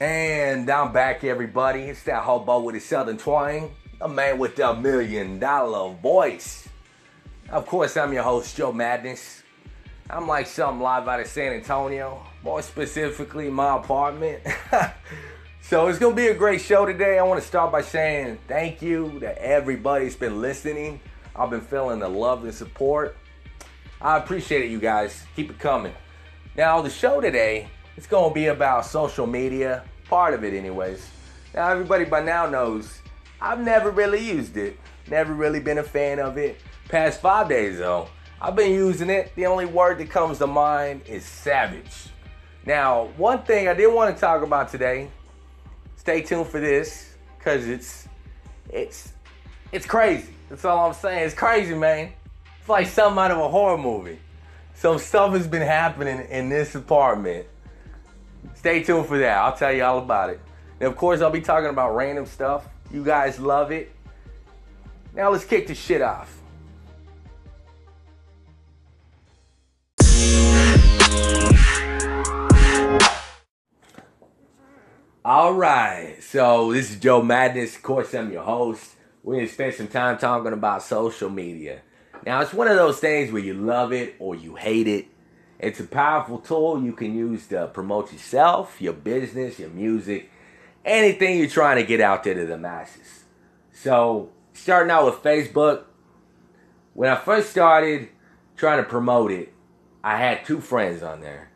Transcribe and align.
And 0.00 0.70
I'm 0.70 0.94
back, 0.94 1.24
everybody. 1.24 1.82
It's 1.82 2.04
that 2.04 2.22
hobo 2.22 2.60
with 2.60 2.74
a 2.74 2.80
southern 2.80 3.18
twang, 3.18 3.70
a 4.00 4.08
man 4.08 4.38
with 4.38 4.58
a 4.58 4.74
million 4.74 5.38
dollar 5.38 5.92
voice. 5.92 6.66
Of 7.50 7.66
course, 7.66 7.98
I'm 7.98 8.10
your 8.14 8.22
host, 8.22 8.56
Joe 8.56 8.72
Madness. 8.72 9.42
I'm 10.08 10.26
like 10.26 10.46
something 10.46 10.80
live 10.80 11.06
out 11.06 11.20
of 11.20 11.26
San 11.26 11.52
Antonio, 11.52 12.24
more 12.42 12.62
specifically, 12.62 13.50
my 13.50 13.76
apartment. 13.76 14.42
so 15.60 15.88
it's 15.88 15.98
gonna 15.98 16.14
be 16.14 16.28
a 16.28 16.34
great 16.34 16.62
show 16.62 16.86
today. 16.86 17.18
I 17.18 17.22
want 17.22 17.38
to 17.38 17.46
start 17.46 17.70
by 17.70 17.82
saying 17.82 18.38
thank 18.48 18.80
you 18.80 19.20
to 19.20 19.38
everybody's 19.38 20.16
been 20.16 20.40
listening. 20.40 20.98
I've 21.36 21.50
been 21.50 21.60
feeling 21.60 21.98
the 21.98 22.08
love 22.08 22.42
and 22.44 22.54
support. 22.54 23.18
I 24.00 24.16
appreciate 24.16 24.64
it, 24.64 24.70
you 24.70 24.80
guys. 24.80 25.24
Keep 25.36 25.50
it 25.50 25.58
coming. 25.58 25.92
Now, 26.56 26.80
the 26.80 26.88
show 26.88 27.20
today 27.20 27.68
it's 28.00 28.06
gonna 28.06 28.32
be 28.32 28.46
about 28.46 28.86
social 28.86 29.26
media, 29.26 29.84
part 30.08 30.32
of 30.32 30.42
it, 30.42 30.54
anyways. 30.54 31.06
Now, 31.52 31.68
everybody 31.68 32.06
by 32.06 32.22
now 32.22 32.46
knows 32.46 32.98
I've 33.42 33.60
never 33.60 33.90
really 33.90 34.26
used 34.26 34.56
it, 34.56 34.78
never 35.10 35.34
really 35.34 35.60
been 35.60 35.76
a 35.76 35.82
fan 35.82 36.18
of 36.18 36.38
it. 36.38 36.58
Past 36.88 37.20
five 37.20 37.50
days 37.50 37.76
though, 37.76 38.08
I've 38.40 38.56
been 38.56 38.72
using 38.72 39.10
it. 39.10 39.32
The 39.36 39.44
only 39.44 39.66
word 39.66 39.98
that 39.98 40.08
comes 40.08 40.38
to 40.38 40.46
mind 40.46 41.02
is 41.06 41.26
savage. 41.26 42.08
Now, 42.64 43.08
one 43.18 43.42
thing 43.42 43.68
I 43.68 43.74
did 43.74 43.92
want 43.92 44.16
to 44.16 44.18
talk 44.18 44.42
about 44.42 44.70
today. 44.70 45.10
Stay 45.96 46.22
tuned 46.22 46.46
for 46.46 46.58
this, 46.58 47.16
cause 47.44 47.66
it's 47.66 48.08
it's 48.70 49.12
it's 49.72 49.84
crazy. 49.84 50.32
That's 50.48 50.64
all 50.64 50.86
I'm 50.86 50.94
saying. 50.94 51.26
It's 51.26 51.34
crazy, 51.34 51.74
man. 51.74 52.14
It's 52.60 52.68
like 52.70 52.86
something 52.86 53.22
out 53.22 53.30
of 53.30 53.36
a 53.36 53.48
horror 53.50 53.76
movie. 53.76 54.20
Some 54.72 54.98
stuff 54.98 55.34
has 55.34 55.46
been 55.46 55.60
happening 55.60 56.26
in 56.30 56.48
this 56.48 56.74
apartment 56.74 57.46
Stay 58.54 58.82
tuned 58.82 59.06
for 59.06 59.18
that. 59.18 59.38
I'll 59.38 59.56
tell 59.56 59.72
you 59.72 59.84
all 59.84 59.98
about 59.98 60.30
it. 60.30 60.40
And 60.80 60.88
of 60.88 60.96
course, 60.96 61.20
I'll 61.20 61.30
be 61.30 61.40
talking 61.40 61.70
about 61.70 61.94
random 61.94 62.26
stuff. 62.26 62.68
You 62.90 63.04
guys 63.04 63.38
love 63.38 63.70
it. 63.72 63.92
Now 65.14 65.30
let's 65.30 65.44
kick 65.44 65.66
the 65.66 65.74
shit 65.74 66.02
off. 66.02 66.36
All 75.22 75.52
right, 75.52 76.16
so 76.20 76.72
this 76.72 76.90
is 76.90 76.98
Joe 76.98 77.22
Madness. 77.22 77.76
Of 77.76 77.82
course, 77.82 78.14
I'm 78.14 78.32
your 78.32 78.42
host. 78.42 78.96
We're 79.22 79.36
gonna 79.36 79.48
spend 79.48 79.74
some 79.74 79.86
time 79.88 80.16
talking 80.16 80.52
about 80.52 80.82
social 80.82 81.28
media. 81.28 81.82
Now, 82.24 82.40
it's 82.40 82.52
one 82.52 82.68
of 82.68 82.76
those 82.76 83.00
things 83.00 83.30
where 83.30 83.42
you 83.42 83.54
love 83.54 83.92
it 83.92 84.16
or 84.18 84.34
you 84.34 84.54
hate 84.54 84.88
it. 84.88 85.06
It's 85.60 85.78
a 85.78 85.84
powerful 85.84 86.38
tool 86.38 86.82
you 86.82 86.94
can 86.94 87.14
use 87.14 87.46
to 87.48 87.66
promote 87.66 88.12
yourself, 88.12 88.80
your 88.80 88.94
business, 88.94 89.58
your 89.58 89.68
music, 89.68 90.30
anything 90.86 91.38
you're 91.38 91.48
trying 91.48 91.76
to 91.76 91.82
get 91.82 92.00
out 92.00 92.24
there 92.24 92.32
to 92.32 92.46
the 92.46 92.56
masses. 92.56 93.24
So, 93.74 94.30
starting 94.54 94.90
out 94.90 95.04
with 95.04 95.16
Facebook, 95.16 95.84
when 96.94 97.10
I 97.10 97.16
first 97.16 97.50
started 97.50 98.08
trying 98.56 98.82
to 98.82 98.88
promote 98.88 99.30
it, 99.30 99.52
I 100.02 100.16
had 100.16 100.46
two 100.46 100.62
friends 100.62 101.02
on 101.02 101.20
there. 101.20 101.50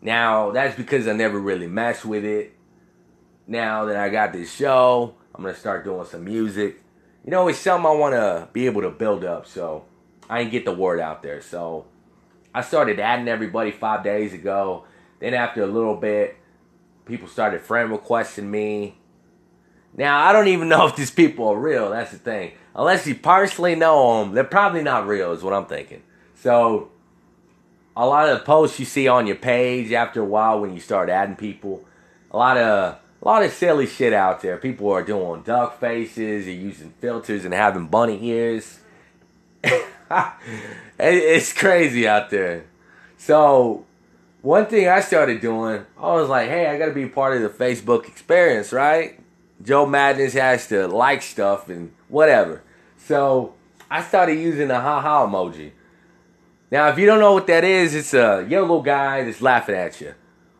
Now, 0.00 0.52
that's 0.52 0.76
because 0.76 1.08
I 1.08 1.12
never 1.12 1.40
really 1.40 1.66
messed 1.66 2.04
with 2.04 2.24
it. 2.24 2.54
Now 3.48 3.86
that 3.86 3.96
I 3.96 4.10
got 4.10 4.32
this 4.32 4.52
show, 4.52 5.16
I'm 5.34 5.42
going 5.42 5.54
to 5.54 5.60
start 5.60 5.82
doing 5.84 6.06
some 6.06 6.24
music. 6.24 6.80
You 7.24 7.32
know, 7.32 7.48
it's 7.48 7.58
something 7.58 7.90
I 7.90 7.94
want 7.94 8.14
to 8.14 8.48
be 8.52 8.66
able 8.66 8.82
to 8.82 8.90
build 8.90 9.24
up, 9.24 9.48
so 9.48 9.86
I 10.30 10.42
can 10.42 10.52
get 10.52 10.64
the 10.64 10.72
word 10.72 11.00
out 11.00 11.24
there. 11.24 11.42
So, 11.42 11.86
I 12.58 12.62
started 12.62 12.98
adding 12.98 13.28
everybody 13.28 13.70
five 13.70 14.02
days 14.02 14.34
ago. 14.34 14.84
Then 15.20 15.32
after 15.32 15.62
a 15.62 15.66
little 15.68 15.94
bit, 15.94 16.36
people 17.04 17.28
started 17.28 17.60
friend 17.60 17.92
requesting 17.92 18.50
me. 18.50 18.98
Now 19.96 20.26
I 20.26 20.32
don't 20.32 20.48
even 20.48 20.68
know 20.72 20.88
if 20.88 20.96
these 20.96 21.12
people 21.12 21.46
are 21.46 21.56
real. 21.56 21.90
That's 21.90 22.10
the 22.10 22.18
thing. 22.18 22.54
Unless 22.74 23.06
you 23.06 23.14
personally 23.14 23.76
know 23.76 24.24
them, 24.24 24.34
they're 24.34 24.42
probably 24.42 24.82
not 24.82 25.06
real. 25.06 25.30
Is 25.30 25.44
what 25.44 25.54
I'm 25.54 25.66
thinking. 25.66 26.02
So 26.34 26.90
a 27.96 28.04
lot 28.04 28.28
of 28.28 28.40
the 28.40 28.44
posts 28.44 28.80
you 28.80 28.86
see 28.86 29.06
on 29.06 29.28
your 29.28 29.36
page 29.36 29.92
after 29.92 30.20
a 30.20 30.24
while 30.24 30.60
when 30.60 30.74
you 30.74 30.80
start 30.80 31.08
adding 31.08 31.36
people, 31.36 31.84
a 32.32 32.36
lot 32.36 32.56
of 32.56 32.98
a 33.22 33.24
lot 33.24 33.44
of 33.44 33.52
silly 33.52 33.86
shit 33.86 34.12
out 34.12 34.42
there. 34.42 34.56
People 34.56 34.90
are 34.90 35.04
doing 35.04 35.42
duck 35.42 35.78
faces, 35.78 36.46
they're 36.46 36.54
using 36.54 36.92
filters 36.98 37.44
and 37.44 37.54
having 37.54 37.86
bunny 37.86 38.18
ears. 38.26 38.80
it's 40.98 41.52
crazy 41.52 42.06
out 42.06 42.30
there. 42.30 42.64
So, 43.16 43.84
one 44.42 44.66
thing 44.66 44.88
I 44.88 45.00
started 45.00 45.40
doing, 45.40 45.84
I 45.98 46.12
was 46.14 46.28
like, 46.28 46.48
hey, 46.48 46.66
I 46.66 46.78
got 46.78 46.86
to 46.86 46.92
be 46.92 47.06
part 47.06 47.36
of 47.36 47.42
the 47.42 47.48
Facebook 47.48 48.06
experience, 48.06 48.72
right? 48.72 49.18
Joe 49.62 49.86
Madness 49.86 50.34
has 50.34 50.68
to 50.68 50.86
like 50.86 51.22
stuff 51.22 51.68
and 51.68 51.92
whatever. 52.08 52.62
So, 52.96 53.54
I 53.90 54.02
started 54.02 54.38
using 54.38 54.68
the 54.68 54.80
haha 54.80 55.26
emoji. 55.26 55.72
Now, 56.70 56.88
if 56.88 56.98
you 56.98 57.06
don't 57.06 57.20
know 57.20 57.32
what 57.32 57.46
that 57.46 57.64
is, 57.64 57.94
it's 57.94 58.14
a 58.14 58.46
yellow 58.48 58.82
guy 58.82 59.24
that's 59.24 59.40
laughing 59.40 59.74
at 59.74 60.00
you 60.00 60.14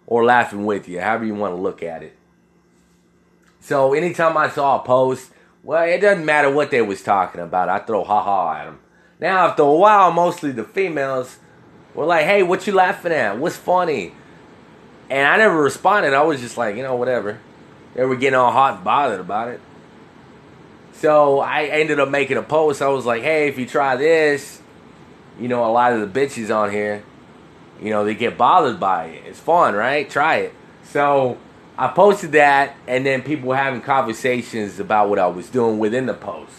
or 0.07 0.25
laughing 0.25 0.65
with 0.65 0.89
you, 0.89 1.01
however 1.01 1.27
you 1.27 1.35
want 1.35 1.55
to 1.55 1.61
look 1.61 1.83
at 1.83 2.03
it. 2.03 2.17
So, 3.61 3.93
anytime 3.93 4.37
I 4.37 4.49
saw 4.49 4.81
a 4.81 4.85
post, 4.85 5.31
well, 5.63 5.87
it 5.87 5.99
doesn't 5.99 6.25
matter 6.25 6.51
what 6.51 6.71
they 6.71 6.81
was 6.81 7.03
talking 7.03 7.43
about, 7.43 7.69
I 7.69 7.81
throw 7.81 8.05
haha 8.05 8.55
at 8.55 8.65
them. 8.65 8.81
Now, 9.21 9.49
after 9.49 9.63
a 9.63 9.73
while, 9.73 10.13
mostly 10.13 10.53
the 10.53 10.65
females 10.65 11.39
were 11.95 12.07
like, 12.07 12.25
hey, 12.25 12.43
what 12.43 12.67
you 12.67 12.73
laughing 12.73 13.13
at? 13.13 13.39
What's 13.39 13.57
funny? 13.57 14.13
And 15.11 15.27
I 15.27 15.39
never 15.39 15.61
responded. 15.61 16.15
I 16.15 16.23
was 16.23 16.41
just 16.41 16.57
like, 16.57 16.77
you 16.77 16.83
know, 16.83 16.95
whatever. 16.95 17.41
They 17.95 18.05
were 18.05 18.17
getting 18.17 18.39
all 18.39 18.53
hot 18.53 18.77
and 18.77 18.85
bothered 18.85 19.21
about 19.21 19.49
it. 19.49 19.61
So 20.93 21.41
I 21.41 21.65
ended 21.65 21.99
up 21.99 22.09
making 22.11 22.37
a 22.37 22.43
post. 22.43 22.83
I 22.83 22.89
was 22.89 23.07
like, 23.07 23.23
hey, 23.23 23.49
if 23.49 23.59
you 23.59 23.67
try 23.67 23.97
this, 23.97 24.61
you 25.41 25.49
know, 25.49 25.65
a 25.65 25.71
lot 25.73 25.93
of 25.93 26.01
the 26.01 26.21
bitches 26.21 26.55
on 26.55 26.71
here, 26.71 27.03
you 27.81 27.91
know, 27.91 28.05
they 28.05 28.15
get 28.15 28.37
bothered 28.37 28.79
by 28.79 29.07
it. 29.07 29.25
It's 29.27 29.41
fun, 29.41 29.75
right? 29.75 30.09
Try 30.09 30.37
it. 30.37 30.55
So 30.85 31.39
I 31.77 31.89
posted 31.89 32.33
that, 32.33 32.77
and 32.87 33.07
then 33.07 33.23
people 33.23 33.49
were 33.49 33.57
having 33.57 33.81
conversations 33.81 34.81
about 34.81 35.09
what 35.09 35.19
I 35.19 35.29
was 35.29 35.49
doing 35.49 35.79
within 35.79 36.07
the 36.07 36.15
post. 36.15 36.53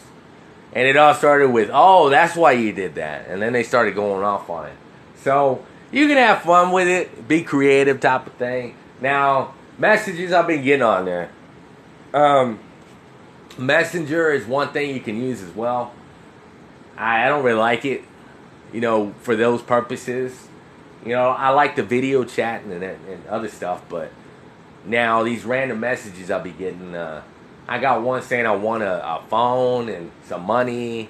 And 0.73 0.87
it 0.87 0.97
all 0.97 1.13
started 1.13 1.49
with, 1.49 1.69
oh, 1.73 2.09
that's 2.09 2.35
why 2.35 2.51
you 2.51 2.71
did 2.73 2.95
that. 2.95 3.27
And 3.27 3.41
then 3.41 3.53
they 3.53 3.63
started 3.63 3.95
going 3.95 4.23
off 4.23 4.49
on 4.49 4.67
it. 4.67 4.75
So 5.17 5.65
you 5.91 6.07
can 6.07 6.17
have 6.17 6.43
fun 6.43 6.71
with 6.71 6.87
it, 6.87 7.27
be 7.27 7.43
creative 7.43 7.99
type 7.99 8.27
of 8.27 8.33
thing. 8.33 8.75
Now, 9.01 9.53
messages 9.77 10.31
I've 10.31 10.47
been 10.47 10.63
getting 10.63 10.83
on 10.83 11.05
there. 11.05 11.31
Um, 12.13 12.59
Messenger 13.57 14.31
is 14.31 14.45
one 14.45 14.69
thing 14.69 14.93
you 14.93 15.01
can 15.01 15.21
use 15.21 15.41
as 15.41 15.53
well. 15.53 15.93
I, 16.97 17.25
I 17.25 17.27
don't 17.27 17.43
really 17.43 17.59
like 17.59 17.83
it, 17.83 18.03
you 18.71 18.79
know, 18.79 19.13
for 19.21 19.35
those 19.35 19.61
purposes. 19.61 20.47
You 21.05 21.13
know, 21.13 21.29
I 21.29 21.49
like 21.49 21.75
the 21.75 21.83
video 21.83 22.23
chat 22.23 22.63
and, 22.63 22.83
and 22.83 23.27
other 23.27 23.49
stuff, 23.49 23.83
but 23.89 24.11
now 24.85 25.23
these 25.23 25.43
random 25.45 25.79
messages 25.79 26.31
I'll 26.31 26.41
be 26.41 26.51
getting, 26.51 26.95
uh, 26.95 27.21
I 27.69 27.77
got 27.77 28.01
one 28.01 28.23
saying 28.23 28.47
I 28.47 28.55
want 28.55 28.81
a, 28.81 29.17
a 29.17 29.21
phone 29.29 29.89
and 29.89 30.09
some 30.23 30.41
money, 30.41 31.07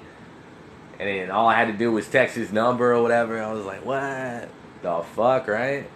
and 0.98 1.08
then 1.08 1.30
all 1.30 1.48
I 1.48 1.54
had 1.54 1.68
to 1.68 1.72
do 1.72 1.90
was 1.90 2.06
text 2.06 2.36
his 2.36 2.52
number 2.52 2.92
or 2.92 3.00
whatever. 3.00 3.42
I 3.42 3.50
was 3.50 3.64
like, 3.64 3.82
what 3.82 4.50
the 4.82 5.02
fuck, 5.14 5.48
right? 5.48 5.88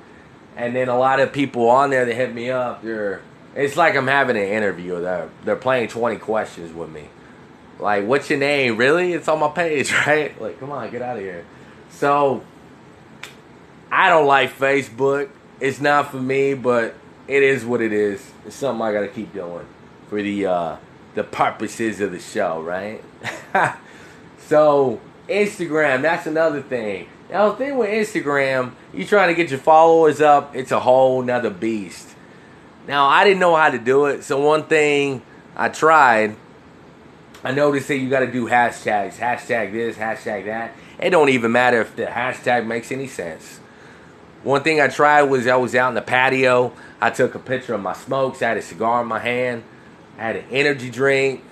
And 0.56 0.74
then 0.74 0.88
a 0.88 0.98
lot 0.98 1.20
of 1.20 1.34
people 1.34 1.68
on 1.68 1.90
there 1.90 2.06
that 2.06 2.14
hit 2.14 2.32
me 2.34 2.50
up, 2.50 2.82
they're 2.82 3.20
it's 3.54 3.76
like 3.76 3.94
I'm 3.94 4.06
having 4.06 4.38
an 4.38 4.48
interview. 4.48 5.02
They're 5.02 5.28
they're 5.44 5.54
playing 5.54 5.88
20 5.88 6.16
questions 6.16 6.74
with 6.74 6.88
me. 6.88 7.10
Like, 7.78 8.06
what's 8.06 8.30
your 8.30 8.38
name? 8.38 8.78
Really? 8.78 9.12
It's 9.12 9.28
on 9.28 9.40
my 9.40 9.48
page, 9.48 9.92
right? 10.06 10.40
Like, 10.40 10.58
come 10.60 10.72
on, 10.72 10.90
get 10.90 11.02
out 11.02 11.18
of 11.18 11.22
here. 11.22 11.44
So, 11.90 12.42
I 13.92 14.08
don't 14.08 14.26
like 14.26 14.56
Facebook. 14.56 15.28
It's 15.60 15.78
not 15.78 16.10
for 16.10 16.16
me, 16.16 16.54
but 16.54 16.94
it 17.28 17.42
is 17.42 17.66
what 17.66 17.82
it 17.82 17.92
is. 17.92 18.32
It's 18.46 18.56
something 18.56 18.80
I 18.82 18.94
got 18.94 19.00
to 19.00 19.08
keep 19.08 19.34
doing 19.34 19.66
for 20.14 20.22
the 20.22 20.46
uh, 20.46 20.76
the 21.16 21.24
purposes 21.24 22.00
of 22.00 22.12
the 22.12 22.20
show, 22.20 22.62
right? 22.62 23.02
so 24.38 25.00
Instagram, 25.28 26.02
that's 26.02 26.28
another 26.28 26.62
thing. 26.62 27.08
Now 27.28 27.50
the 27.50 27.56
thing 27.56 27.76
with 27.76 27.90
Instagram, 27.90 28.74
you 28.92 29.04
trying 29.06 29.30
to 29.30 29.34
get 29.34 29.50
your 29.50 29.58
followers 29.58 30.20
up, 30.20 30.54
it's 30.54 30.70
a 30.70 30.78
whole 30.78 31.20
nother 31.20 31.50
beast. 31.50 32.14
Now 32.86 33.06
I 33.06 33.24
didn't 33.24 33.40
know 33.40 33.56
how 33.56 33.70
to 33.70 33.78
do 33.78 34.06
it, 34.06 34.22
so 34.22 34.40
one 34.40 34.62
thing 34.62 35.20
I 35.56 35.68
tried, 35.68 36.36
I 37.42 37.50
noticed 37.50 37.88
that 37.88 37.96
you 37.96 38.08
got 38.08 38.20
to 38.20 38.30
do 38.30 38.46
hashtags, 38.46 39.16
hashtag 39.16 39.72
this, 39.72 39.96
hashtag 39.96 40.44
that. 40.44 40.76
It 41.00 41.10
don't 41.10 41.30
even 41.30 41.50
matter 41.50 41.80
if 41.80 41.96
the 41.96 42.04
hashtag 42.04 42.66
makes 42.66 42.92
any 42.92 43.08
sense. 43.08 43.58
One 44.44 44.62
thing 44.62 44.80
I 44.80 44.86
tried 44.86 45.24
was 45.24 45.48
I 45.48 45.56
was 45.56 45.74
out 45.74 45.88
in 45.88 45.94
the 45.96 46.02
patio. 46.02 46.72
I 47.00 47.10
took 47.10 47.34
a 47.34 47.40
picture 47.40 47.74
of 47.74 47.80
my 47.80 47.94
smokes. 47.94 48.42
I 48.42 48.50
had 48.50 48.58
a 48.58 48.62
cigar 48.62 49.02
in 49.02 49.08
my 49.08 49.18
hand. 49.18 49.64
I 50.18 50.22
had 50.22 50.36
an 50.36 50.44
energy 50.50 50.90
drink. 50.90 51.42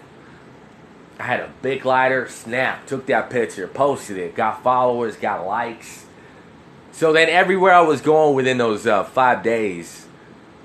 I 1.18 1.24
had 1.24 1.40
a 1.40 1.50
big 1.62 1.84
lighter. 1.84 2.28
Snap. 2.28 2.86
Took 2.86 3.06
that 3.06 3.30
picture. 3.30 3.66
Posted 3.68 4.16
it. 4.16 4.34
Got 4.34 4.62
followers. 4.62 5.16
Got 5.16 5.46
likes. 5.46 6.06
So 6.92 7.12
then 7.12 7.28
everywhere 7.28 7.72
I 7.72 7.80
was 7.80 8.00
going 8.00 8.34
within 8.34 8.58
those 8.58 8.86
uh, 8.86 9.04
five 9.04 9.42
days, 9.42 10.06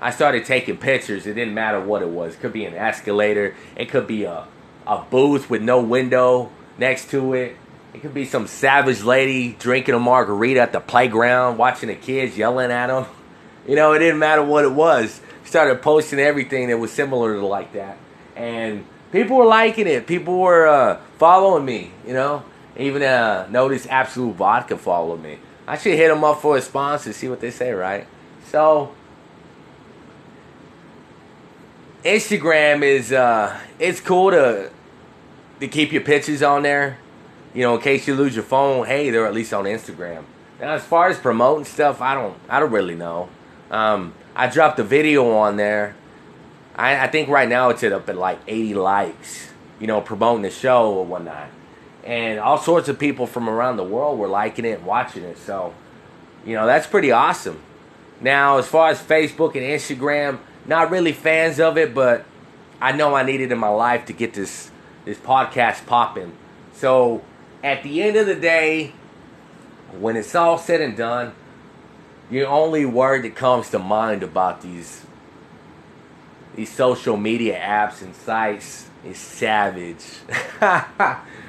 I 0.00 0.10
started 0.10 0.44
taking 0.44 0.76
pictures. 0.76 1.26
It 1.26 1.34
didn't 1.34 1.54
matter 1.54 1.80
what 1.80 2.02
it 2.02 2.08
was. 2.08 2.34
It 2.34 2.40
could 2.40 2.52
be 2.52 2.64
an 2.64 2.74
escalator. 2.74 3.56
It 3.76 3.88
could 3.88 4.06
be 4.06 4.24
a, 4.24 4.46
a 4.86 4.98
booth 5.10 5.50
with 5.50 5.62
no 5.62 5.80
window 5.80 6.52
next 6.76 7.10
to 7.10 7.32
it. 7.32 7.56
It 7.94 8.02
could 8.02 8.14
be 8.14 8.26
some 8.26 8.46
savage 8.46 9.02
lady 9.02 9.54
drinking 9.58 9.94
a 9.94 9.98
margarita 9.98 10.60
at 10.60 10.72
the 10.72 10.80
playground, 10.80 11.56
watching 11.56 11.88
the 11.88 11.94
kids 11.94 12.36
yelling 12.36 12.70
at 12.70 12.88
them. 12.88 13.06
You 13.66 13.74
know, 13.74 13.92
it 13.92 13.98
didn't 13.98 14.18
matter 14.18 14.42
what 14.42 14.64
it 14.64 14.72
was. 14.72 15.20
Started 15.48 15.80
posting 15.80 16.18
everything 16.18 16.68
that 16.68 16.76
was 16.76 16.92
similar 16.92 17.32
to 17.34 17.46
like 17.46 17.72
that, 17.72 17.96
and 18.36 18.84
people 19.12 19.38
were 19.38 19.46
liking 19.46 19.86
it. 19.86 20.06
People 20.06 20.38
were 20.38 20.66
uh, 20.68 21.00
following 21.16 21.64
me. 21.64 21.90
You 22.06 22.12
know, 22.12 22.42
even 22.76 23.02
uh, 23.02 23.46
noticed 23.48 23.86
Absolut 23.88 24.36
Vodka 24.36 24.76
followed 24.76 25.22
me. 25.22 25.38
I 25.66 25.78
should 25.78 25.94
hit 25.94 26.08
them 26.08 26.22
up 26.22 26.42
for 26.42 26.58
a 26.58 26.60
sponsor, 26.60 27.14
see 27.14 27.28
what 27.28 27.40
they 27.40 27.50
say, 27.50 27.72
right? 27.72 28.06
So 28.50 28.92
Instagram 32.04 32.82
is 32.82 33.10
uh, 33.10 33.58
it's 33.78 34.00
cool 34.00 34.30
to 34.32 34.70
to 35.60 35.68
keep 35.68 35.92
your 35.92 36.02
pictures 36.02 36.42
on 36.42 36.62
there. 36.62 36.98
You 37.54 37.62
know, 37.62 37.76
in 37.76 37.80
case 37.80 38.06
you 38.06 38.14
lose 38.14 38.34
your 38.34 38.44
phone, 38.44 38.86
hey, 38.86 39.08
they're 39.08 39.26
at 39.26 39.32
least 39.32 39.54
on 39.54 39.64
Instagram. 39.64 40.24
Now, 40.60 40.72
as 40.72 40.84
far 40.84 41.08
as 41.08 41.18
promoting 41.18 41.64
stuff, 41.64 42.02
I 42.02 42.14
don't 42.14 42.36
I 42.50 42.60
don't 42.60 42.70
really 42.70 42.94
know. 42.94 43.30
Um, 43.70 44.12
I 44.38 44.46
dropped 44.46 44.78
a 44.78 44.84
video 44.84 45.32
on 45.32 45.56
there. 45.56 45.96
I, 46.76 47.06
I 47.06 47.06
think 47.08 47.28
right 47.28 47.48
now 47.48 47.70
it's 47.70 47.82
up 47.82 48.08
at 48.08 48.16
like 48.16 48.38
80 48.46 48.74
likes. 48.74 49.48
You 49.80 49.88
know, 49.88 50.00
promoting 50.00 50.42
the 50.42 50.50
show 50.50 50.92
or 50.92 51.04
whatnot, 51.04 51.48
and 52.04 52.40
all 52.40 52.58
sorts 52.58 52.88
of 52.88 52.98
people 52.98 53.28
from 53.28 53.48
around 53.48 53.76
the 53.76 53.84
world 53.84 54.18
were 54.18 54.26
liking 54.26 54.64
it 54.64 54.78
and 54.78 54.86
watching 54.86 55.22
it. 55.22 55.38
So, 55.38 55.72
you 56.44 56.54
know, 56.54 56.66
that's 56.66 56.86
pretty 56.86 57.12
awesome. 57.12 57.60
Now, 58.20 58.58
as 58.58 58.66
far 58.66 58.90
as 58.90 59.00
Facebook 59.00 59.54
and 59.54 59.62
Instagram, 59.62 60.40
not 60.66 60.90
really 60.90 61.12
fans 61.12 61.60
of 61.60 61.78
it, 61.78 61.94
but 61.94 62.24
I 62.80 62.90
know 62.90 63.14
I 63.14 63.22
need 63.22 63.40
it 63.40 63.52
in 63.52 63.58
my 63.58 63.68
life 63.68 64.06
to 64.06 64.12
get 64.12 64.34
this 64.34 64.72
this 65.04 65.18
podcast 65.18 65.86
popping. 65.86 66.32
So, 66.74 67.22
at 67.62 67.84
the 67.84 68.02
end 68.02 68.16
of 68.16 68.26
the 68.26 68.34
day, 68.34 68.92
when 69.98 70.16
it's 70.16 70.34
all 70.34 70.58
said 70.58 70.80
and 70.80 70.96
done, 70.96 71.34
the 72.30 72.44
only 72.44 72.84
word 72.84 73.24
that 73.24 73.34
comes 73.34 73.70
to 73.70 73.78
mind 73.78 74.22
about 74.22 74.62
these 74.62 75.04
these 76.54 76.72
social 76.72 77.16
media 77.16 77.58
apps 77.58 78.02
and 78.02 78.14
sites 78.16 78.88
is 79.04 79.16
savage. 79.16 80.04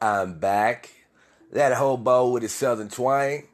I'm 0.00 0.38
back. 0.38 0.90
That 1.52 1.74
hobo 1.74 2.30
with 2.30 2.42
his 2.42 2.52
southern 2.52 2.88
twang. 2.88 3.48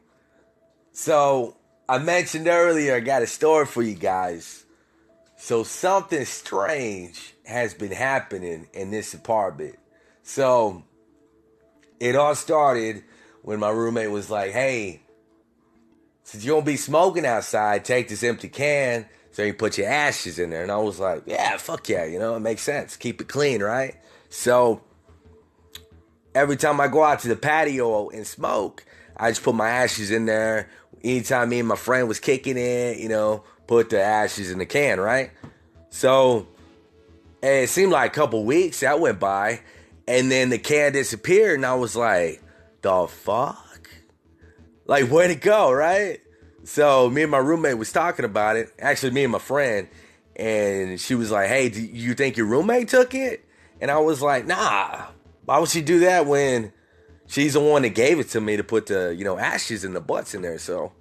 So, 0.93 1.57
I 1.89 1.99
mentioned 1.99 2.47
earlier, 2.47 2.95
I 2.95 3.01
got 3.01 3.23
a 3.23 3.27
story 3.27 3.67
for 3.67 3.83
you 3.83 3.95
guys. 3.95 4.65
So, 5.37 5.65
something 5.65 6.25
strange 6.25 7.35
has 7.45 7.75
been 7.75 7.93
happening 7.93 8.69
in 8.73 8.91
this 8.91 9.13
apartment. 9.13 9.77
So, 10.23 10.85
it 11.99 12.15
all 12.17 12.35
started 12.35 13.03
when 13.43 13.59
my 13.61 13.71
roommate 13.71 14.11
was 14.11 14.31
like, 14.31 14.53
hey, 14.53 15.03
since 16.23 16.45
you 16.45 16.53
don't 16.53 16.67
be 16.67 16.77
smoking 16.77 17.27
outside, 17.27 17.85
take 17.85 18.09
this 18.09 18.23
empty 18.23 18.49
can 18.49 19.07
so 19.31 19.43
you 19.43 19.53
put 19.53 19.79
your 19.79 19.89
ashes 19.89 20.39
in 20.39 20.51
there. 20.51 20.63
And 20.63 20.73
I 20.73 20.77
was 20.79 20.99
like, 20.99 21.23
yeah, 21.27 21.57
fuck 21.57 21.89
yeah, 21.89 22.05
you 22.05 22.19
know, 22.19 22.37
it 22.37 22.41
makes 22.41 22.63
sense. 22.63 22.97
Keep 22.97 23.21
it 23.21 23.29
clean, 23.29 23.63
right? 23.63 23.97
So 24.29 24.83
every 26.37 26.57
time 26.57 26.81
I 26.81 26.89
go 26.89 27.03
out 27.03 27.21
to 27.21 27.29
the 27.29 27.37
patio 27.37 28.11
and 28.11 28.27
smoke, 28.27 28.85
I 29.17 29.31
just 29.31 29.43
put 29.43 29.55
my 29.55 29.71
ashes 29.71 30.11
in 30.11 30.27
there. 30.27 30.69
Anytime 31.03 31.49
me 31.49 31.61
and 31.61 31.69
my 31.69 31.77
friend 31.77 32.09
was 32.09 32.21
kicking 32.21 32.59
it, 32.59 32.99
you 32.99 33.09
know, 33.09 33.43
put 33.67 33.91
the 33.91 34.03
ashes 34.03 34.51
in 34.51 34.59
the 34.59 34.67
can, 34.67 35.01
right? 35.01 35.31
So 35.89 36.47
it 37.43 37.71
seemed 37.71 37.93
like 37.93 38.13
a 38.13 38.15
couple 38.15 38.45
weeks 38.45 38.81
that 38.81 39.01
went 39.01 39.19
by, 39.19 39.61
and 40.07 40.31
then 40.31 40.51
the 40.51 40.59
can 40.59 40.93
disappeared, 40.93 41.57
and 41.57 41.65
I 41.65 41.75
was 41.75 41.97
like, 41.97 42.43
the 42.83 43.07
fuck? 43.07 43.89
Like, 44.85 45.07
where'd 45.07 45.31
it 45.31 45.41
go, 45.41 45.73
right? 45.73 46.21
So 46.65 47.09
me 47.09 47.23
and 47.23 47.31
my 47.31 47.39
roommate 47.39 47.79
was 47.79 47.93
talking 47.93 48.25
about 48.25 48.57
it. 48.57 48.71
Actually, 48.79 49.13
me 49.13 49.25
and 49.25 49.33
my 49.33 49.39
friend, 49.39 49.89
and 50.35 51.01
she 51.01 51.15
was 51.15 51.31
like, 51.31 51.49
"Hey, 51.49 51.69
do 51.69 51.81
you 51.81 52.15
think 52.15 52.37
your 52.37 52.47
roommate 52.47 52.89
took 52.89 53.15
it?" 53.15 53.45
And 53.81 53.91
I 53.91 53.99
was 53.99 54.21
like, 54.21 54.47
nah, 54.47 55.07
why 55.47 55.59
would 55.59 55.71
she 55.71 55.81
do 55.81 56.01
that 56.01 56.27
when 56.27 56.73
she's 57.27 57.55
the 57.55 57.61
one 57.61 57.83
that 57.83 57.91
gave 57.91 58.19
it 58.19 58.29
to 58.31 58.41
me 58.41 58.57
to 58.57 58.65
put 58.65 58.87
the, 58.87 59.15
you 59.17 59.25
know, 59.25 59.39
ashes 59.39 59.85
and 59.85 59.97
the 59.97 60.01
butts 60.01 60.35
in 60.35 60.43
there? 60.43 60.59
So 60.59 60.93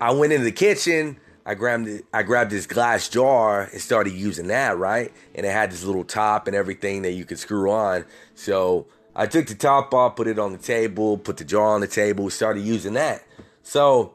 I 0.00 0.12
went 0.12 0.32
into 0.32 0.44
the 0.44 0.52
kitchen. 0.52 1.18
I 1.44 1.54
grabbed 1.54 1.88
I 2.12 2.22
grabbed 2.22 2.52
this 2.52 2.66
glass 2.66 3.08
jar 3.08 3.68
and 3.70 3.80
started 3.80 4.14
using 4.14 4.46
that, 4.46 4.78
right? 4.78 5.12
And 5.34 5.44
it 5.44 5.50
had 5.50 5.70
this 5.70 5.84
little 5.84 6.04
top 6.04 6.46
and 6.46 6.56
everything 6.56 7.02
that 7.02 7.12
you 7.12 7.26
could 7.26 7.38
screw 7.38 7.70
on. 7.70 8.06
So 8.34 8.86
I 9.14 9.26
took 9.26 9.46
the 9.46 9.54
top 9.54 9.92
off, 9.92 10.16
put 10.16 10.26
it 10.26 10.38
on 10.38 10.52
the 10.52 10.58
table, 10.58 11.18
put 11.18 11.36
the 11.36 11.44
jar 11.44 11.74
on 11.74 11.82
the 11.82 11.86
table, 11.86 12.30
started 12.30 12.62
using 12.62 12.94
that. 12.94 13.24
So 13.62 14.14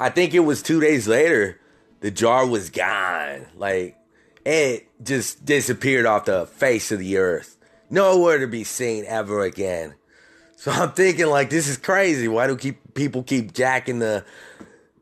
I 0.00 0.08
think 0.10 0.32
it 0.32 0.40
was 0.40 0.62
two 0.62 0.80
days 0.80 1.06
later, 1.08 1.60
the 2.00 2.10
jar 2.10 2.46
was 2.46 2.70
gone. 2.70 3.46
Like 3.56 3.97
it 4.48 4.88
just 5.04 5.44
disappeared 5.44 6.06
off 6.06 6.24
the 6.24 6.46
face 6.46 6.90
of 6.90 6.98
the 7.00 7.18
earth. 7.18 7.58
Nowhere 7.90 8.38
to 8.38 8.46
be 8.46 8.64
seen 8.64 9.04
ever 9.06 9.42
again. 9.42 9.94
So 10.56 10.70
I'm 10.70 10.92
thinking 10.92 11.26
like 11.26 11.50
this 11.50 11.68
is 11.68 11.76
crazy. 11.76 12.28
Why 12.28 12.46
do 12.46 12.56
keep 12.56 12.94
people 12.94 13.22
keep 13.22 13.52
jacking 13.52 13.98
the 13.98 14.24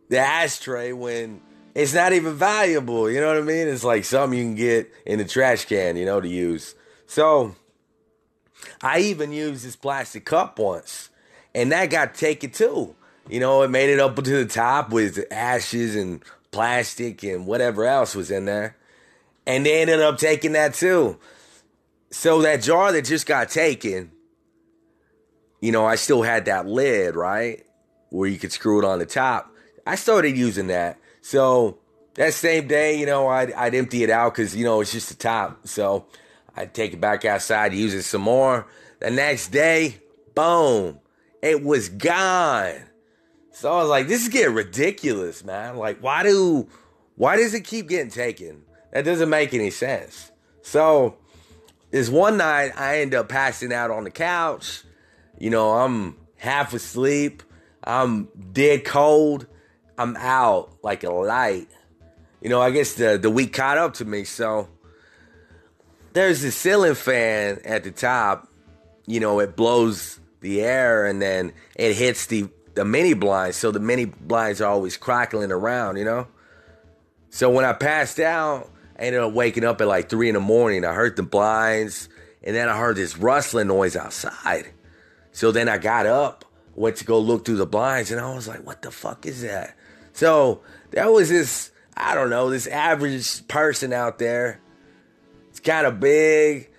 the 0.09 0.19
ashtray 0.19 0.93
when 0.93 1.41
it's 1.77 1.95
not 1.95 2.13
even 2.13 2.35
valuable? 2.35 3.09
You 3.09 3.21
know 3.21 3.29
what 3.29 3.39
I 3.39 3.43
mean? 3.43 3.69
It's 3.69 3.85
like 3.85 4.05
something 4.05 4.37
you 4.37 4.45
can 4.45 4.55
get 4.57 4.93
in 5.07 5.19
the 5.19 5.25
trash 5.25 5.65
can, 5.65 5.97
you 5.97 6.05
know, 6.05 6.21
to 6.21 6.29
use. 6.29 6.75
So 7.07 7.55
I 8.83 8.99
even 8.99 9.31
used 9.31 9.65
this 9.65 9.77
plastic 9.77 10.25
cup 10.25 10.59
once, 10.59 11.11
and 11.55 11.71
that 11.71 11.91
got 11.91 12.17
taken 12.17 12.51
too. 12.51 12.97
You 13.29 13.39
know, 13.39 13.63
it 13.63 13.71
made 13.71 13.91
it 13.91 14.01
up 14.01 14.17
to 14.17 14.23
the 14.23 14.47
top 14.47 14.91
with 14.91 15.25
ashes 15.31 15.95
and 15.95 16.23
plastic 16.51 17.23
and 17.23 17.47
whatever 17.47 17.85
else 17.85 18.17
was 18.17 18.33
in 18.33 18.47
there 18.47 18.77
and 19.47 19.65
they 19.65 19.81
ended 19.81 20.01
up 20.01 20.19
taking 20.19 20.53
that 20.53 20.75
too. 20.75 21.19
So 22.11 22.43
that 22.43 22.63
jar 22.63 22.93
that 22.93 23.05
just 23.05 23.27
got 23.27 23.49
taken, 23.49 24.13
you 25.61 25.73
know, 25.73 25.87
I 25.87 25.97
still 25.97 26.23
had 26.23 26.47
that 26.47 26.67
lid, 26.67 27.17
right? 27.17 27.65
Where 28.11 28.29
you 28.29 28.39
could 28.39 28.53
screw 28.53 28.79
it 28.79 28.85
on 28.85 28.99
the 28.99 29.07
top. 29.07 29.53
I 29.87 29.95
started 29.95 30.37
using 30.37 30.69
that. 30.69 30.99
So 31.21 31.79
that 32.15 32.35
same 32.35 32.67
day, 32.67 32.99
you 32.99 33.07
know, 33.07 33.29
I'd, 33.29 33.53
I'd 33.53 33.75
empty 33.75 34.03
it 34.03 34.11
out 34.11 34.35
because, 34.35 34.57
you 34.57 34.65
know, 34.65 34.81
it's 34.81 34.93
just 34.93 35.09
the 35.09 35.15
top. 35.15 35.67
So 35.67 36.07
I'd 36.57 36.75
take 36.75 36.95
it 36.95 37.01
back 37.01 37.25
outside, 37.25 37.75
use 37.75 37.95
it 37.95 38.03
some 38.03 38.23
more. 38.23 38.67
The 39.01 39.11
next 39.11 39.49
day, 39.49 40.01
boom, 40.35 41.01
it 41.43 41.63
was 41.63 41.89
gone. 41.89 42.83
So 43.53 43.73
I 43.73 43.77
was 43.77 43.89
like, 43.89 44.09
this 44.09 44.23
is 44.23 44.29
getting 44.29 44.55
ridiculous, 44.55 45.45
man. 45.45 45.77
Like, 45.77 46.01
why 46.01 46.23
do, 46.23 46.69
why 47.17 47.37
does 47.37 47.55
it 47.55 47.65
keep 47.65 47.89
getting 47.89 48.11
taken? 48.11 48.63
That 48.97 49.05
doesn't 49.05 49.29
make 49.29 49.53
any 49.53 49.69
sense. 49.69 50.33
So, 50.63 51.19
this 51.91 52.09
one 52.09 52.39
night 52.39 52.73
I 52.79 53.01
end 53.01 53.15
up 53.15 53.29
passing 53.29 53.71
out 53.71 53.91
on 53.91 54.05
the 54.05 54.11
couch. 54.11 54.85
You 55.39 55.51
know, 55.51 55.73
I'm 55.73 56.17
half 56.39 56.73
asleep. 56.73 57.43
I'm 57.85 58.29
dead 58.55 58.87
cold. 58.87 59.49
I'm 59.99 60.17
out 60.17 60.79
like 60.83 61.05
a 61.05 61.11
light. 61.11 61.69
You 62.41 62.49
know, 62.49 62.63
I 62.63 62.71
guess 62.71 62.95
the, 62.95 63.19
the 63.19 63.29
week 63.29 63.53
caught 63.53 63.77
up 63.77 63.93
to 63.97 64.07
me. 64.07 64.25
So, 64.25 64.67
there's 66.15 66.43
a 66.43 66.51
ceiling 66.51 66.95
fan 66.95 67.61
at 67.67 67.85
the 67.85 67.91
top. 67.91 68.49
You 69.07 69.21
know, 69.21 69.41
it 69.41 69.57
blows 69.57 70.21
the 70.41 70.63
air 70.63 71.05
and 71.05 71.21
then 71.21 71.53
it 71.75 71.97
hits 71.97 72.25
the, 72.29 72.49
the 72.75 72.87
mini 72.87 73.13
blinds. 73.13 73.59
So, 73.59 73.71
the 73.71 73.79
mini 73.79 74.07
blinds 74.07 74.63
are 74.63 74.71
always 74.71 74.97
crackling 74.97 75.53
around, 75.53 75.99
you 75.99 76.07
know? 76.07 76.29
So, 77.29 77.51
when 77.51 77.67
I 77.67 77.75
passed 77.75 78.19
out, 78.19 78.71
I 78.99 79.03
ended 79.03 79.21
up 79.21 79.33
waking 79.33 79.65
up 79.65 79.81
at 79.81 79.89
like 79.89 80.09
three 80.09 80.29
in 80.29 80.35
the 80.35 80.41
morning. 80.41 80.85
I 80.85 80.95
heard 80.95 81.17
the 81.17 81.23
blinds, 81.23 82.09
and 82.43 82.57
then 82.57 82.69
I 82.69 82.79
heard 82.79 82.97
this 82.97 83.17
rustling 83.19 83.69
noise 83.69 83.97
outside. 83.97 84.73
So 85.33 85.53
then 85.53 85.69
I 85.69 85.79
got 85.79 86.07
up, 86.07 86.45
went 86.75 86.97
to 86.97 87.05
go 87.05 87.19
look 87.19 87.45
through 87.45 87.57
the 87.57 87.67
blinds, 87.67 88.11
and 88.11 88.21
I 88.21 88.35
was 88.35 88.49
like, 88.49 88.65
what 88.67 88.83
the 88.83 88.91
fuck 88.91 89.27
is 89.27 89.43
that? 89.43 89.77
So 90.13 90.63
there 90.93 91.11
was 91.11 91.29
this, 91.29 91.71
I 91.95 92.15
don't 92.15 92.31
know, 92.31 92.49
this 92.49 92.67
average 92.67 93.47
person 93.49 93.93
out 93.93 94.19
there. 94.19 94.61
It's 95.51 95.61
kind 95.61 95.87
of 95.87 96.01
big, 96.01 96.71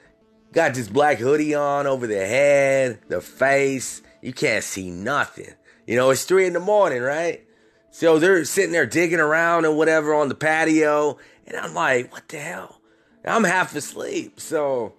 got 0.54 0.74
this 0.74 0.88
black 0.88 1.20
hoodie 1.20 1.54
on 1.54 1.86
over 1.86 2.08
their 2.08 2.28
head, 2.28 3.00
their 3.10 3.22
face, 3.22 4.02
You 4.22 4.34
can't 4.34 4.64
see 4.64 4.90
nothing. 4.90 5.54
You 5.86 5.96
know, 5.96 6.10
it's 6.10 6.24
three 6.24 6.48
in 6.48 6.54
the 6.54 6.60
morning, 6.60 7.02
right? 7.02 7.44
So 7.92 8.20
they're 8.20 8.44
sitting 8.46 8.72
there 8.72 8.86
digging 8.86 9.20
around 9.20 9.66
and 9.66 9.78
whatever 9.78 10.14
on 10.14 10.30
the 10.30 10.36
patio. 10.36 11.18
And 11.48 11.58
I'm 11.58 11.74
like, 11.74 12.12
what 12.12 12.27
the 12.27 12.38
hell? 12.38 12.82
I'm 13.25 13.44
half 13.44 13.75
asleep. 13.75 14.39
So 14.39 14.94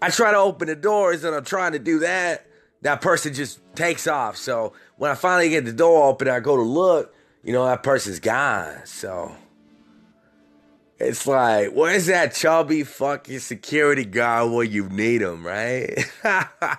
I 0.00 0.10
try 0.10 0.30
to 0.30 0.38
open 0.38 0.68
the 0.68 0.76
doors 0.76 1.24
and 1.24 1.34
I'm 1.34 1.44
trying 1.44 1.72
to 1.72 1.78
do 1.78 2.00
that. 2.00 2.46
That 2.82 3.00
person 3.00 3.32
just 3.32 3.60
takes 3.74 4.06
off. 4.06 4.36
So 4.36 4.74
when 4.96 5.10
I 5.10 5.14
finally 5.14 5.48
get 5.50 5.64
the 5.64 5.72
door 5.72 6.08
open, 6.08 6.28
I 6.28 6.40
go 6.40 6.56
to 6.56 6.62
look, 6.62 7.14
you 7.42 7.52
know, 7.52 7.64
that 7.66 7.82
person's 7.82 8.20
gone. 8.20 8.84
So 8.84 9.34
it's 10.98 11.26
like, 11.26 11.70
where's 11.70 12.06
that 12.06 12.34
chubby 12.34 12.84
fucking 12.84 13.38
security 13.38 14.04
guard 14.04 14.52
when 14.52 14.70
you 14.70 14.88
need 14.88 15.22
him, 15.22 15.46
right? 15.46 15.98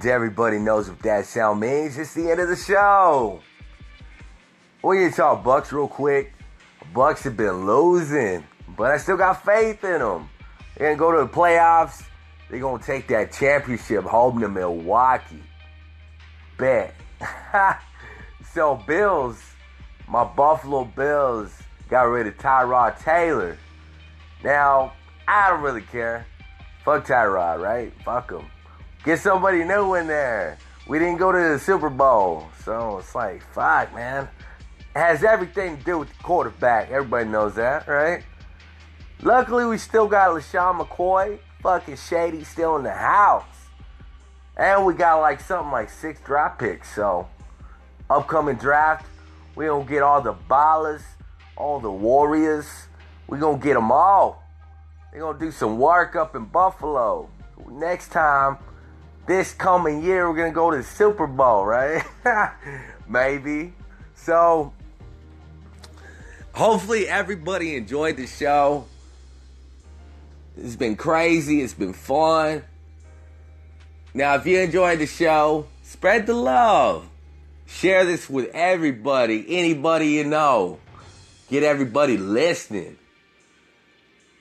And 0.00 0.08
everybody 0.08 0.58
knows 0.58 0.88
what 0.88 0.98
that 1.00 1.26
sound 1.26 1.60
means. 1.60 1.98
It's 1.98 2.14
the 2.14 2.30
end 2.30 2.40
of 2.40 2.48
the 2.48 2.56
show. 2.56 3.40
We 4.82 4.98
need 4.98 5.10
to 5.10 5.16
talk 5.16 5.44
Bucks 5.44 5.74
real 5.74 5.88
quick. 5.88 6.32
Bucks 6.94 7.22
have 7.24 7.36
been 7.36 7.66
losing, 7.66 8.44
but 8.78 8.92
I 8.92 8.96
still 8.96 9.18
got 9.18 9.44
faith 9.44 9.84
in 9.84 9.98
them. 9.98 10.30
They're 10.76 10.96
gonna 10.96 10.98
go 10.98 11.20
to 11.20 11.30
the 11.30 11.32
playoffs. 11.32 12.02
They're 12.48 12.60
gonna 12.60 12.82
take 12.82 13.08
that 13.08 13.32
championship 13.32 14.04
home 14.04 14.40
to 14.40 14.48
Milwaukee. 14.48 15.42
Bet. 16.56 16.94
so 18.54 18.76
Bills, 18.86 19.38
my 20.08 20.24
Buffalo 20.24 20.84
Bills 20.84 21.52
got 21.90 22.04
rid 22.04 22.26
of 22.26 22.38
Tyrod 22.38 22.98
Taylor. 23.04 23.58
Now 24.42 24.94
I 25.28 25.50
don't 25.50 25.60
really 25.60 25.82
care. 25.82 26.26
Fuck 26.86 27.06
Tyrod, 27.06 27.60
right? 27.60 27.92
Fuck 28.02 28.30
him. 28.30 28.46
Get 29.04 29.18
somebody 29.18 29.64
new 29.64 29.94
in 29.94 30.06
there. 30.06 30.58
We 30.86 30.98
didn't 30.98 31.18
go 31.18 31.32
to 31.32 31.38
the 31.38 31.58
Super 31.58 31.88
Bowl. 31.88 32.48
So 32.64 32.98
it's 32.98 33.14
like, 33.14 33.42
fuck, 33.52 33.94
man. 33.94 34.28
It 34.94 34.98
has 34.98 35.24
everything 35.24 35.78
to 35.78 35.84
do 35.84 35.98
with 35.98 36.08
the 36.08 36.22
quarterback. 36.22 36.90
Everybody 36.90 37.28
knows 37.28 37.54
that, 37.54 37.86
right? 37.88 38.24
Luckily, 39.22 39.64
we 39.64 39.78
still 39.78 40.08
got 40.08 40.30
LeSean 40.30 40.80
McCoy. 40.80 41.38
Fucking 41.62 41.96
Shady 41.96 42.44
still 42.44 42.76
in 42.76 42.84
the 42.84 42.92
house. 42.92 43.44
And 44.56 44.84
we 44.84 44.94
got 44.94 45.20
like 45.20 45.40
something 45.40 45.70
like 45.70 45.90
six 45.90 46.20
draft 46.20 46.58
picks. 46.58 46.94
So, 46.94 47.28
upcoming 48.10 48.56
draft, 48.56 49.06
we 49.54 49.66
gonna 49.66 49.84
get 49.84 50.02
all 50.02 50.20
the 50.20 50.34
ballers, 50.34 51.02
all 51.56 51.80
the 51.80 51.90
warriors. 51.90 52.66
We 53.28 53.38
gonna 53.38 53.58
get 53.58 53.74
them 53.74 53.92
all. 53.92 54.42
They 55.12 55.18
gonna 55.18 55.38
do 55.38 55.50
some 55.50 55.78
work 55.78 56.16
up 56.16 56.34
in 56.34 56.44
Buffalo. 56.46 57.30
Next 57.68 58.08
time, 58.08 58.58
this 59.30 59.54
coming 59.54 60.02
year 60.02 60.28
we're 60.28 60.36
gonna 60.36 60.50
go 60.50 60.72
to 60.72 60.78
the 60.78 60.82
Super 60.82 61.28
Bowl, 61.28 61.64
right? 61.64 62.04
Maybe. 63.08 63.72
So 64.16 64.72
hopefully 66.52 67.06
everybody 67.06 67.76
enjoyed 67.76 68.16
the 68.16 68.26
show. 68.26 68.86
It's 70.56 70.74
been 70.74 70.96
crazy, 70.96 71.62
it's 71.62 71.74
been 71.74 71.92
fun. 71.92 72.64
Now 74.14 74.34
if 74.34 74.46
you 74.46 74.58
enjoyed 74.58 74.98
the 74.98 75.06
show, 75.06 75.68
spread 75.84 76.26
the 76.26 76.34
love. 76.34 77.08
Share 77.66 78.04
this 78.04 78.28
with 78.28 78.50
everybody, 78.52 79.46
anybody 79.48 80.08
you 80.08 80.24
know. 80.24 80.80
Get 81.48 81.62
everybody 81.62 82.16
listening. 82.16 82.98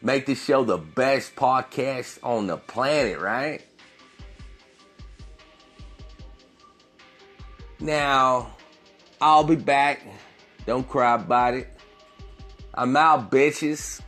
Make 0.02 0.26
this 0.26 0.44
show 0.44 0.64
the 0.64 0.78
best 0.78 1.36
podcast 1.36 2.18
on 2.24 2.48
the 2.48 2.58
planet, 2.58 3.20
right? 3.20 3.62
Now, 7.80 8.52
I'll 9.22 9.44
be 9.44 9.56
back. 9.56 10.02
Don't 10.66 10.88
cry 10.88 11.16
about 11.16 11.54
it. 11.54 11.68
I'm 12.74 12.96
out, 12.98 13.32
bitches. 13.32 14.02